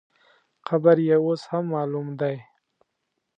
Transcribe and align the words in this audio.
قبر 0.67 0.97
یې 1.07 1.15
اوس 1.25 1.41
هم 1.51 1.63
معلوم 1.73 2.07
دی. 2.19 2.35